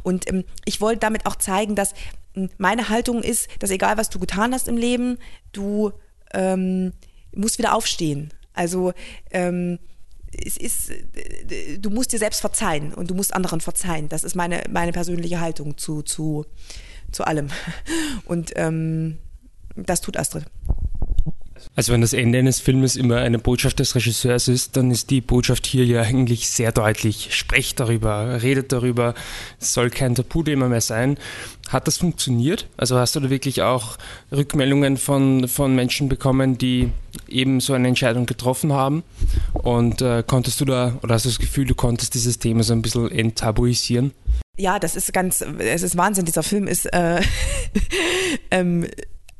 Und 0.03 0.27
ähm, 0.29 0.43
ich 0.65 0.81
wollte 0.81 0.99
damit 0.99 1.25
auch 1.25 1.35
zeigen, 1.35 1.75
dass 1.75 1.93
ähm, 2.35 2.49
meine 2.57 2.89
Haltung 2.89 3.23
ist, 3.23 3.47
dass 3.59 3.71
egal 3.71 3.97
was 3.97 4.09
du 4.09 4.19
getan 4.19 4.53
hast 4.53 4.67
im 4.67 4.77
Leben, 4.77 5.17
du 5.51 5.91
ähm, 6.33 6.93
musst 7.33 7.57
wieder 7.57 7.73
aufstehen. 7.73 8.33
Also 8.53 8.93
ähm, 9.31 9.79
es 10.31 10.57
ist, 10.57 10.89
äh, 10.89 11.77
du 11.79 11.89
musst 11.89 12.11
dir 12.11 12.19
selbst 12.19 12.41
verzeihen 12.41 12.93
und 12.93 13.09
du 13.09 13.15
musst 13.15 13.33
anderen 13.33 13.61
verzeihen. 13.61 14.09
Das 14.09 14.23
ist 14.23 14.35
meine, 14.35 14.63
meine 14.69 14.91
persönliche 14.91 15.39
Haltung 15.39 15.77
zu, 15.77 16.01
zu, 16.01 16.45
zu 17.11 17.25
allem. 17.25 17.49
Und 18.25 18.51
ähm, 18.55 19.17
das 19.75 20.01
tut 20.01 20.17
Astrid. 20.17 20.45
Also 21.75 21.93
wenn 21.93 22.01
das 22.01 22.13
Ende 22.13 22.39
eines 22.39 22.59
Filmes 22.59 22.95
immer 22.95 23.17
eine 23.17 23.39
Botschaft 23.39 23.79
des 23.79 23.95
Regisseurs 23.95 24.47
ist, 24.47 24.77
dann 24.77 24.91
ist 24.91 25.09
die 25.09 25.21
Botschaft 25.21 25.65
hier 25.65 25.85
ja 25.85 26.01
eigentlich 26.01 26.49
sehr 26.49 26.71
deutlich. 26.71 27.29
Sprecht 27.35 27.79
darüber, 27.79 28.41
redet 28.41 28.71
darüber, 28.71 29.13
es 29.59 29.73
soll 29.73 29.89
kein 29.89 30.15
Tabuthema 30.15 30.67
mehr 30.67 30.81
sein. 30.81 31.17
Hat 31.69 31.87
das 31.87 31.97
funktioniert? 31.97 32.67
Also 32.77 32.97
hast 32.97 33.15
du 33.15 33.19
da 33.19 33.29
wirklich 33.29 33.61
auch 33.61 33.97
Rückmeldungen 34.31 34.97
von, 34.97 35.47
von 35.47 35.75
Menschen 35.75 36.07
bekommen, 36.07 36.57
die 36.57 36.91
eben 37.27 37.59
so 37.59 37.73
eine 37.73 37.87
Entscheidung 37.89 38.25
getroffen 38.25 38.71
haben? 38.71 39.03
Und 39.53 40.01
äh, 40.01 40.23
konntest 40.25 40.61
du 40.61 40.65
da, 40.65 40.97
oder 41.03 41.15
hast 41.15 41.25
du 41.25 41.29
das 41.29 41.39
Gefühl, 41.39 41.65
du 41.65 41.75
konntest 41.75 42.13
dieses 42.13 42.39
Thema 42.39 42.63
so 42.63 42.73
ein 42.73 42.81
bisschen 42.81 43.11
enttabuisieren? 43.11 44.13
Ja, 44.57 44.79
das 44.79 44.95
ist 44.95 45.13
ganz, 45.13 45.41
es 45.59 45.83
ist 45.83 45.97
Wahnsinn. 45.97 46.25
Dieser 46.25 46.41
Film 46.43 46.67
ist 46.67 46.85
äh, 46.91 47.21
ähm, 48.51 48.87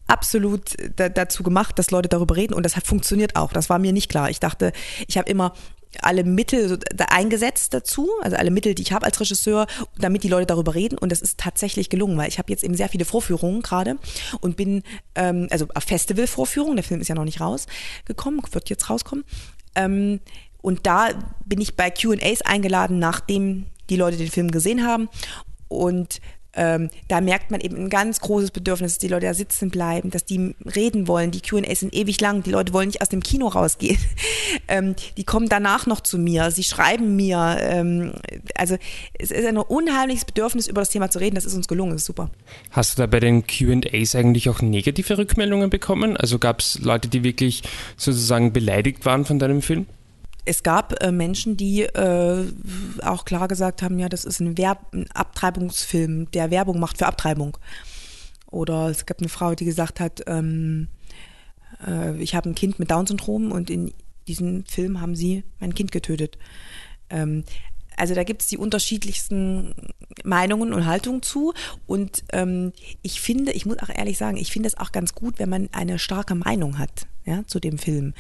absolut 0.08 0.76
dazu 0.96 1.44
gemacht, 1.44 1.78
dass 1.78 1.92
Leute 1.92 2.10
darüber 2.10 2.36
reden 2.36 2.54
und 2.54 2.66
das 2.66 2.76
hat 2.76 2.88
funktioniert 2.88 3.36
auch. 3.36 3.52
Das 3.52 3.70
war 3.70 3.80
mir 3.80 3.94
nicht 3.94 4.10
klar. 4.10 4.30
Ich 4.30 4.40
dachte, 4.40 4.72
ich 5.08 5.18
habe 5.18 5.30
immer 5.30 5.54
alle 6.02 6.24
Mittel 6.24 6.80
eingesetzt 7.10 7.74
dazu, 7.74 8.10
also 8.22 8.36
alle 8.36 8.52
Mittel, 8.52 8.76
die 8.76 8.82
ich 8.82 8.92
habe 8.92 9.06
als 9.06 9.20
Regisseur, 9.20 9.68
damit 9.98 10.24
die 10.24 10.28
Leute 10.28 10.46
darüber 10.46 10.76
reden. 10.76 10.98
Und 10.98 11.12
das 11.12 11.22
ist 11.22 11.38
tatsächlich 11.38 11.90
gelungen, 11.90 12.18
weil 12.18 12.30
ich 12.30 12.38
habe 12.38 12.52
jetzt 12.52 12.64
eben 12.64 12.76
sehr 12.76 12.90
viele 12.90 13.06
Vorführungen 13.06 13.62
gerade 13.62 13.98
und 14.42 14.58
bin, 14.58 14.84
ähm, 15.16 15.48
also 15.50 15.68
Festival-Vorführungen, 15.78 16.76
der 16.76 16.84
Film 16.84 17.02
ist 17.02 17.08
ja 17.08 17.16
noch 17.16 17.26
nicht 17.26 17.42
rausgekommen, 17.42 18.42
wird 18.52 18.70
jetzt 18.70 18.90
rauskommen. 18.90 19.24
Ähm, 19.76 20.20
und 20.62 20.86
da 20.86 21.10
bin 21.46 21.62
ich 21.62 21.76
bei 21.76 21.90
QAs 21.90 22.42
eingeladen, 22.42 23.00
nachdem 23.00 23.68
die 23.90 23.96
Leute 23.96 24.18
den 24.18 24.30
Film 24.30 24.52
gesehen 24.52 24.86
haben. 24.86 25.10
Und 25.70 26.20
ähm, 26.58 26.90
da 27.08 27.22
merkt 27.22 27.52
man 27.52 27.62
eben 27.62 27.76
ein 27.78 27.90
ganz 27.90 28.20
großes 28.20 28.52
Bedürfnis, 28.52 28.94
dass 28.94 28.98
die 29.00 29.08
Leute 29.08 29.28
da 29.28 29.34
sitzen 29.34 29.70
bleiben, 29.70 30.10
dass 30.10 30.26
die 30.26 30.56
reden 30.76 31.08
wollen. 31.08 31.32
Die 31.32 31.42
QAs 31.42 31.82
sind 31.82 31.94
ewig 31.94 32.20
lang, 32.20 32.44
die 32.44 32.52
Leute 32.52 32.74
wollen 32.74 32.88
nicht 32.88 33.02
aus 33.02 33.10
dem 33.10 33.22
Kino 33.22 33.48
rausgehen. 33.48 33.98
ähm, 34.68 34.96
die 35.18 35.24
kommen 35.24 35.50
danach 35.50 35.86
noch 35.86 36.02
zu 36.02 36.18
mir, 36.18 36.50
sie 36.52 36.64
schreiben 36.64 37.16
mir. 37.16 37.58
Ähm, 37.62 38.14
also 38.56 38.78
es 39.14 39.32
ist 39.32 39.46
ein 39.46 39.58
unheimliches 39.58 40.26
Bedürfnis, 40.26 40.68
über 40.68 40.82
das 40.82 40.90
Thema 40.90 41.12
zu 41.12 41.20
reden. 41.20 41.36
Das 41.36 41.46
ist 41.46 41.54
uns 41.54 41.68
gelungen, 41.68 41.92
das 41.92 42.02
ist 42.02 42.08
super. 42.08 42.32
Hast 42.72 42.98
du 42.98 43.04
da 43.04 43.08
bei 43.08 43.20
den 43.20 43.46
QAs 43.46 44.16
eigentlich 44.16 44.50
auch 44.50 44.62
negative 44.62 45.18
Rückmeldungen 45.18 45.70
bekommen? 45.70 46.18
Also 46.18 46.40
gab 46.40 46.60
es 46.60 46.80
Leute, 46.80 47.08
die 47.08 47.24
wirklich 47.24 47.62
sozusagen 47.98 48.52
beleidigt 48.52 49.06
waren 49.06 49.26
von 49.26 49.38
deinem 49.38 49.62
Film? 49.62 49.86
Es 50.48 50.64
gab 50.64 51.04
äh, 51.04 51.12
Menschen, 51.12 51.58
die 51.58 51.82
äh, 51.82 52.46
auch 53.04 53.26
klar 53.26 53.48
gesagt 53.48 53.82
haben, 53.82 54.00
ja, 54.00 54.08
das 54.08 54.24
ist 54.24 54.40
ein, 54.40 54.58
Werb 54.58 54.94
ein 54.94 55.12
Abtreibungsfilm, 55.12 56.32
der 56.32 56.52
Werbung 56.52 56.80
macht 56.80 56.98
für 56.98 57.06
Abtreibung. 57.06 57.58
Oder 58.50 58.88
es 58.88 59.06
gab 59.06 59.20
eine 59.20 59.28
Frau, 59.28 59.56
die 59.56 59.66
gesagt 59.66 60.00
hat, 60.00 60.24
ähm, 60.26 60.88
äh, 61.86 62.18
ich 62.18 62.34
habe 62.34 62.50
ein 62.50 62.56
Kind 62.56 62.80
mit 62.80 62.92
Down-Syndrom 62.92 63.52
und 63.52 63.70
in 63.70 63.94
diesem 64.28 64.66
Film 64.66 65.02
haben 65.02 65.16
sie 65.16 65.44
mein 65.60 65.76
Kind 65.76 65.92
getötet. 65.92 66.38
Ähm, 67.10 67.44
also 67.98 68.16
da 68.16 68.24
gibt 68.24 68.44
es 68.44 68.48
die 68.48 68.58
unterschiedlichsten 68.58 69.74
Meinungen 70.24 70.72
und 70.72 70.86
Haltungen 70.86 71.24
zu. 71.24 71.54
Und 71.88 72.24
ähm, 72.32 72.72
ich 73.02 73.20
finde, 73.20 73.52
ich 73.52 73.66
muss 73.66 73.80
auch 73.80 73.90
ehrlich 73.90 74.18
sagen, 74.18 74.38
ich 74.38 74.52
finde 74.52 74.68
es 74.68 74.78
auch 74.78 74.94
ganz 74.94 75.14
gut, 75.14 75.40
wenn 75.40 75.50
man 75.50 75.68
eine 75.74 76.00
starke 76.00 76.36
Meinung 76.36 76.80
hat 76.80 77.08
ja, 77.28 77.44
zu 77.46 77.60
dem 77.60 77.78
Film. 77.78 78.14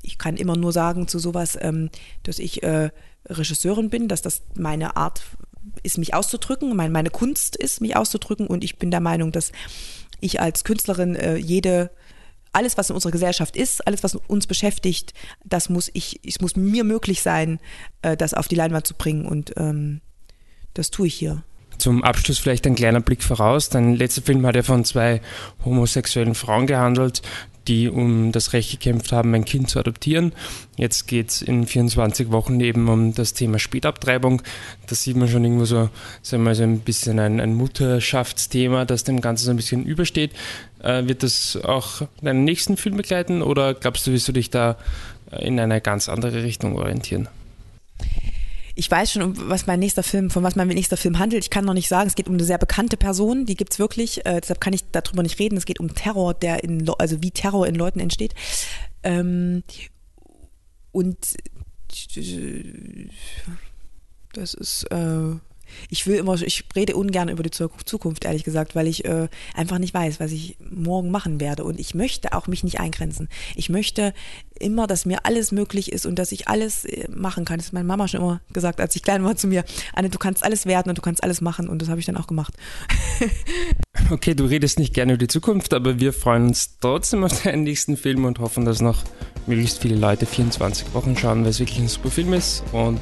Ich 0.00 0.16
kann 0.16 0.36
immer 0.36 0.56
nur 0.56 0.72
sagen 0.72 1.08
zu 1.08 1.18
sowas, 1.18 1.58
ähm, 1.60 1.90
dass 2.22 2.38
ich 2.38 2.62
äh, 2.62 2.90
Regisseurin 3.28 3.90
bin, 3.90 4.08
dass 4.08 4.22
das 4.22 4.42
meine 4.54 4.96
Art 4.96 5.22
ist, 5.82 5.98
mich 5.98 6.14
auszudrücken, 6.14 6.74
mein, 6.74 6.92
meine 6.92 7.10
Kunst 7.10 7.56
ist, 7.56 7.80
mich 7.80 7.96
auszudrücken. 7.96 8.46
Und 8.46 8.64
ich 8.64 8.78
bin 8.78 8.90
der 8.90 9.00
Meinung, 9.00 9.32
dass 9.32 9.52
ich 10.20 10.40
als 10.40 10.64
Künstlerin 10.64 11.16
äh, 11.16 11.36
jede 11.36 11.90
alles, 12.52 12.76
was 12.76 12.90
in 12.90 12.94
unserer 12.94 13.12
Gesellschaft 13.12 13.56
ist, 13.56 13.86
alles, 13.86 14.02
was 14.04 14.14
uns 14.14 14.46
beschäftigt, 14.46 15.14
das 15.44 15.70
muss 15.70 15.90
ich, 15.94 16.20
es 16.26 16.40
muss 16.40 16.54
mir 16.54 16.84
möglich 16.84 17.22
sein, 17.22 17.58
äh, 18.02 18.16
das 18.16 18.34
auf 18.34 18.46
die 18.46 18.54
Leinwand 18.56 18.86
zu 18.86 18.94
bringen 18.94 19.24
und 19.24 19.54
ähm, 19.56 20.02
das 20.74 20.90
tue 20.90 21.06
ich 21.06 21.14
hier. 21.14 21.42
Zum 21.78 22.04
Abschluss 22.04 22.38
vielleicht 22.38 22.66
ein 22.66 22.74
kleiner 22.74 23.00
Blick 23.00 23.22
voraus. 23.22 23.70
Dein 23.70 23.94
letzter 23.94 24.22
Film 24.22 24.44
hat 24.46 24.54
ja 24.54 24.62
von 24.62 24.84
zwei 24.84 25.22
homosexuellen 25.64 26.34
Frauen 26.34 26.66
gehandelt, 26.66 27.22
die 27.68 27.88
um 27.88 28.32
das 28.32 28.52
Recht 28.52 28.70
gekämpft 28.70 29.12
haben, 29.12 29.34
ein 29.34 29.44
Kind 29.44 29.70
zu 29.70 29.78
adoptieren. 29.78 30.32
Jetzt 30.76 31.06
geht 31.06 31.30
es 31.30 31.42
in 31.42 31.66
24 31.66 32.30
Wochen 32.30 32.60
eben 32.60 32.88
um 32.88 33.14
das 33.14 33.34
Thema 33.34 33.58
Spätabtreibung. 33.58 34.42
Da 34.86 34.94
sieht 34.94 35.16
man 35.16 35.28
schon 35.28 35.44
irgendwo 35.44 35.64
so, 35.64 35.88
sagen 36.22 36.42
wir 36.42 36.50
mal, 36.50 36.54
so 36.54 36.62
ein 36.62 36.80
bisschen 36.80 37.18
ein, 37.18 37.40
ein 37.40 37.54
Mutterschaftsthema, 37.54 38.84
das 38.84 39.04
dem 39.04 39.20
Ganzen 39.20 39.44
so 39.44 39.50
ein 39.50 39.56
bisschen 39.56 39.84
übersteht. 39.84 40.32
Äh, 40.82 41.06
wird 41.06 41.22
das 41.22 41.58
auch 41.62 42.02
deinen 42.20 42.44
nächsten 42.44 42.76
Film 42.76 42.96
begleiten 42.96 43.42
oder 43.42 43.74
glaubst 43.74 44.06
du, 44.06 44.12
wirst 44.12 44.28
du 44.28 44.32
dich 44.32 44.50
da 44.50 44.76
in 45.38 45.58
eine 45.58 45.80
ganz 45.80 46.08
andere 46.08 46.42
Richtung 46.42 46.76
orientieren? 46.76 47.28
Ich 48.74 48.90
weiß 48.90 49.12
schon, 49.12 49.48
was 49.48 49.66
mein 49.66 49.80
nächster 49.80 50.02
Film, 50.02 50.30
von 50.30 50.42
was 50.42 50.56
mein 50.56 50.68
nächster 50.68 50.96
Film 50.96 51.18
handelt. 51.18 51.44
Ich 51.44 51.50
kann 51.50 51.64
noch 51.64 51.74
nicht 51.74 51.88
sagen, 51.88 52.08
es 52.08 52.14
geht 52.14 52.28
um 52.28 52.34
eine 52.34 52.44
sehr 52.44 52.58
bekannte 52.58 52.96
Person, 52.96 53.46
die 53.46 53.56
gibt 53.56 53.72
es 53.72 53.78
wirklich, 53.78 54.24
äh, 54.26 54.40
deshalb 54.40 54.60
kann 54.60 54.72
ich 54.72 54.84
darüber 54.90 55.22
nicht 55.22 55.38
reden. 55.38 55.56
Es 55.56 55.66
geht 55.66 55.80
um 55.80 55.94
Terror, 55.94 56.34
der 56.34 56.64
in, 56.64 56.88
also 56.98 57.22
wie 57.22 57.30
Terror 57.30 57.66
in 57.66 57.74
Leuten 57.74 58.00
entsteht. 58.00 58.34
Ähm, 59.02 59.62
und 60.92 61.18
das 64.32 64.54
ist, 64.54 64.84
äh, 64.90 65.34
ich 65.88 66.06
will 66.06 66.16
immer, 66.16 66.40
ich 66.40 66.64
rede 66.74 66.96
ungern 66.96 67.28
über 67.28 67.42
die 67.42 67.50
Zukunft, 67.50 68.24
ehrlich 68.24 68.44
gesagt, 68.44 68.74
weil 68.74 68.86
ich 68.86 69.04
äh, 69.04 69.28
einfach 69.54 69.78
nicht 69.78 69.94
weiß, 69.94 70.20
was 70.20 70.32
ich 70.32 70.56
morgen 70.70 71.10
machen 71.10 71.40
werde. 71.40 71.64
Und 71.64 71.78
ich 71.78 71.94
möchte 71.94 72.32
auch 72.32 72.46
mich 72.46 72.64
nicht 72.64 72.80
eingrenzen. 72.80 73.28
Ich 73.56 73.68
möchte 73.68 74.14
immer, 74.62 74.86
dass 74.86 75.04
mir 75.04 75.26
alles 75.26 75.52
möglich 75.52 75.92
ist 75.92 76.06
und 76.06 76.18
dass 76.18 76.32
ich 76.32 76.48
alles 76.48 76.84
äh, 76.84 77.08
machen 77.10 77.44
kann. 77.44 77.58
Das 77.58 77.66
hat 77.66 77.72
meine 77.74 77.84
Mama 77.84 78.08
schon 78.08 78.20
immer 78.20 78.40
gesagt, 78.52 78.80
als 78.80 78.96
ich 78.96 79.02
klein 79.02 79.24
war 79.24 79.36
zu 79.36 79.46
mir. 79.46 79.64
Anne, 79.94 80.08
du 80.08 80.18
kannst 80.18 80.44
alles 80.44 80.66
werden 80.66 80.88
und 80.88 80.98
du 80.98 81.02
kannst 81.02 81.22
alles 81.22 81.40
machen. 81.40 81.68
Und 81.68 81.82
das 81.82 81.88
habe 81.88 82.00
ich 82.00 82.06
dann 82.06 82.16
auch 82.16 82.26
gemacht. 82.26 82.54
okay, 84.10 84.34
du 84.34 84.44
redest 84.44 84.78
nicht 84.78 84.94
gerne 84.94 85.12
über 85.12 85.18
die 85.18 85.28
Zukunft, 85.28 85.74
aber 85.74 86.00
wir 86.00 86.12
freuen 86.12 86.48
uns 86.48 86.78
trotzdem 86.80 87.24
auf 87.24 87.42
deinen 87.42 87.64
nächsten 87.64 87.96
Film 87.96 88.24
und 88.24 88.38
hoffen, 88.38 88.64
dass 88.64 88.80
noch 88.80 89.02
möglichst 89.46 89.80
viele 89.80 89.96
Leute 89.96 90.26
24 90.26 90.94
Wochen 90.94 91.16
schauen, 91.16 91.42
weil 91.42 91.50
es 91.50 91.58
wirklich 91.58 91.78
ein 91.78 91.88
super 91.88 92.10
Film 92.10 92.32
ist. 92.32 92.62
Und 92.72 93.00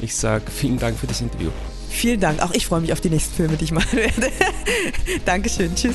ich 0.00 0.14
sage 0.14 0.44
vielen 0.50 0.78
Dank 0.78 0.98
für 0.98 1.06
das 1.06 1.20
Interview. 1.20 1.50
Vielen 1.94 2.20
Dank. 2.20 2.42
Auch 2.42 2.50
ich 2.52 2.66
freue 2.66 2.80
mich 2.80 2.92
auf 2.92 3.00
die 3.00 3.08
nächsten 3.08 3.34
Filme, 3.34 3.56
die 3.56 3.64
ich 3.64 3.72
machen 3.72 3.96
werde. 3.96 4.30
Dankeschön. 5.24 5.74
Tschüss. 5.74 5.94